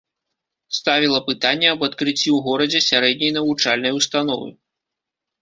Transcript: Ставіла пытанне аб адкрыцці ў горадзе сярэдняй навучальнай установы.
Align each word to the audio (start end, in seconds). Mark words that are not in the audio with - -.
Ставіла 0.77 1.19
пытанне 1.27 1.67
аб 1.73 1.81
адкрыцці 1.89 2.17
ў 2.17 2.47
горадзе 2.47 2.79
сярэдняй 2.89 3.31
навучальнай 3.37 3.91
установы. 4.01 4.49